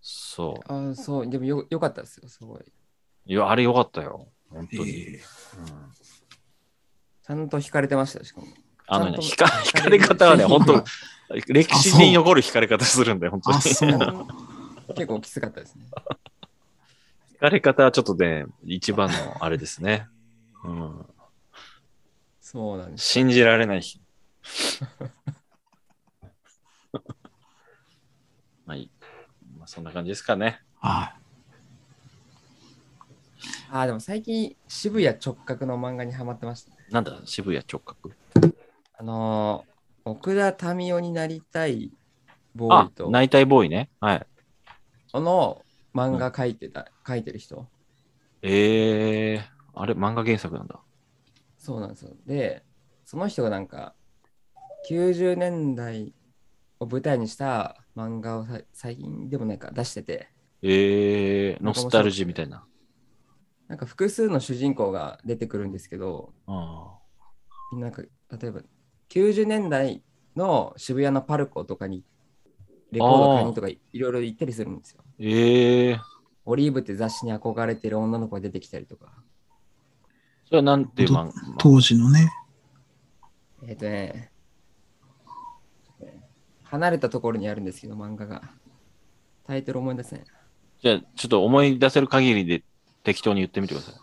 [0.00, 2.60] そあそう、でもよよかったですよ、すごい。
[2.60, 2.64] う。
[3.26, 4.28] いや、あれよかったよ。
[4.50, 4.90] 本当に。
[4.90, 5.20] ええうん
[7.22, 8.48] ちゃんと惹かれてましたよ、しかも。
[8.88, 10.84] あのね、ちゃんと惹か惹かれ方はね、本当
[11.46, 13.58] 歴史に残る惹かれ方するんだよ、本当に。
[14.96, 15.84] 結構きつかったですね。
[17.40, 20.06] 惹かれ方はちょっとね、一番のあれですね。
[20.62, 21.06] うん、
[22.40, 23.04] そうなんです。
[23.06, 23.82] 信じられない。
[28.66, 28.90] はい。
[29.58, 30.62] まあ、そんな感じですかね。
[30.80, 31.16] は
[33.70, 36.76] あー、でも最近、渋谷直角の漫画にハマってましたね。
[36.90, 38.10] なんだ、渋谷直角？
[38.98, 41.90] あのー、奥田民生になりたい
[42.54, 43.88] ボーあイ、と、ナイタイボーイね。
[43.98, 44.26] はい。
[45.10, 45.64] この
[45.94, 47.66] 漫画描いてた、描いてる人。
[48.42, 49.42] えー、
[49.74, 50.80] あれ、漫画原作なんだ。
[51.58, 52.12] そうなんですよ。
[52.26, 52.64] で、
[53.04, 53.94] その人がなんか、
[54.88, 56.14] 90年代
[56.78, 60.28] を舞台にした漫画をさ最近でもなんか出してて、
[60.62, 62.64] えー、ノスタルジーみたいな。
[63.68, 66.98] なんか複数の主人公が出てくるんですけど、あ
[67.72, 68.62] なんか例えば
[69.10, 70.02] 90年代
[70.34, 72.04] の渋谷のパルコとかに
[72.90, 75.04] レコード買いにとかいろいろ行ったりするんですよ。
[75.20, 76.00] ーえー、
[76.46, 79.12] オリーブって雑誌に憧れてる女の子が出てきたりとか。
[80.46, 81.32] それはなんていう漫画？
[81.58, 82.32] 当時のね。
[83.62, 84.32] えっ、とね、
[86.64, 88.42] 離れたところにあるんですけど、漫画が。
[89.46, 90.24] タイトル思い出せない。
[90.80, 92.62] じゃあ、ちょっと思い出せる限りで
[93.02, 93.94] 適当に言ってみてください。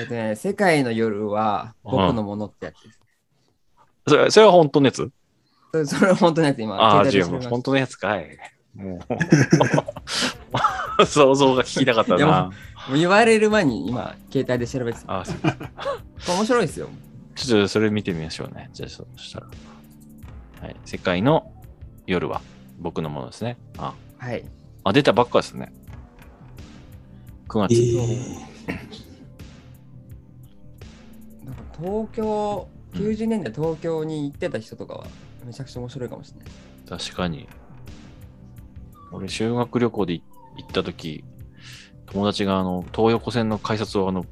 [0.00, 3.00] えっ、とね、世界の夜は僕のものってやつです。
[4.08, 5.10] それそれは本当のやつ？
[5.72, 6.76] それそれは本当のやつ、今。
[6.76, 7.04] ああ、
[7.48, 8.38] 本当のやつかい。
[8.74, 9.00] も
[10.98, 12.50] う、 想像が聞きたかったな。
[12.94, 15.20] 言われる前に今、携帯で調べてた。
[15.20, 15.34] あそ
[16.32, 16.88] う面白いですよ。
[17.34, 18.70] ちょっとそれ見てみましょうね。
[18.72, 19.46] じゃあ、そしたら。
[20.62, 20.76] はい。
[20.84, 21.52] 世界の
[22.06, 22.40] 夜は
[22.78, 23.56] 僕のものですね。
[23.78, 24.44] あ、はい。
[24.84, 25.72] あ出たばっかですね。
[27.48, 27.74] 9月。
[27.74, 28.76] え
[31.44, 35.06] なんか東京、90年代東京に行ってた人とかは
[35.44, 36.48] めちゃくちゃ面白いかもしれない。
[37.00, 37.48] 確かに。
[39.12, 40.22] 俺、修学旅行でい
[40.56, 41.24] 行った時、
[42.06, 44.26] 友達があの、東横線の改札をあの、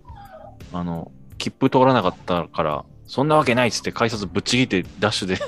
[0.73, 5.39] あの、切符通らなかったから、そんなわけないっつって改札ぶっちぎってダッシュで、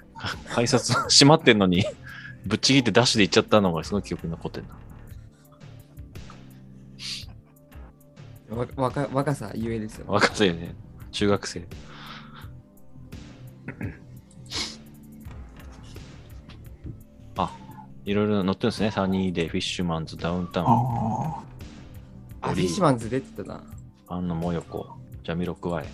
[0.54, 1.84] 改札 閉まってんのに、
[2.46, 4.70] ぶっちぎってダッシュで行っちゃったのがすごい記憶に残ってんな。
[8.56, 10.12] わ若若さゆえですよね。
[10.12, 10.74] 若さよね。
[11.10, 11.66] 中学生。
[18.08, 18.90] いろいろ載ってるんですね。
[18.90, 21.42] サニーデイ、フィッシュマンズ、ダウンタウン、あ
[22.40, 23.62] あ、フィッシュマンズ出てたな。
[24.08, 24.86] アンナ・モヨコ、
[25.22, 25.86] ジャミロクワイ。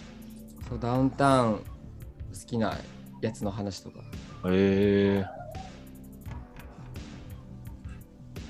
[0.68, 1.60] そう、ダウンタウン好
[2.46, 2.76] きな
[3.20, 3.98] やつの話とか。
[4.46, 5.24] へえ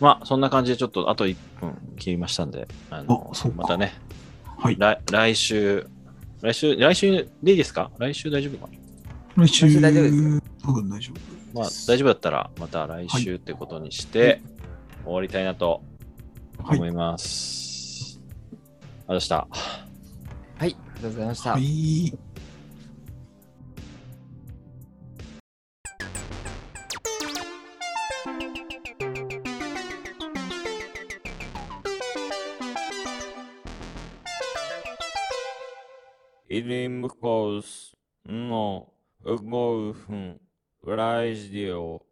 [0.00, 3.92] まあ、そんな感じでちょっとあと1分切りましたんで、あのまたね、
[4.58, 4.62] あ。
[4.64, 4.76] はい。
[4.78, 5.86] 来来週、
[6.42, 7.90] 来週、来週でいいですか？
[7.98, 8.70] 来週大丈夫か
[9.36, 9.44] な？
[9.46, 11.33] 来週、来週大丈夫です多分大丈夫。
[11.54, 14.42] まあ、大丈夫だったら、また来週ってことにして、
[15.04, 15.82] 終わりたいなと
[16.58, 18.20] はい思います。
[19.06, 19.36] ありがとうございました。
[19.36, 19.48] はい、
[20.60, 21.50] ありがとうございました。
[21.52, 21.64] はい。
[36.48, 37.96] イリムコース
[38.26, 38.88] の
[39.24, 40.40] 動く
[40.86, 42.04] ラジオ